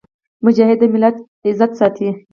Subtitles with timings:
[0.45, 1.15] مجاهد د ملت
[1.47, 2.09] عزت ساتي.